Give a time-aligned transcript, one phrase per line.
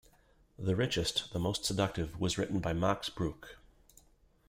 [0.57, 3.55] The richest, the most seductive, was written by Max Bruch.